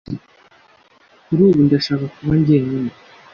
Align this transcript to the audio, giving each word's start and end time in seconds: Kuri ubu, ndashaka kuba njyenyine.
Kuri 1.25 1.41
ubu, 1.47 1.59
ndashaka 1.65 2.05
kuba 2.15 2.33
njyenyine. 2.39 2.91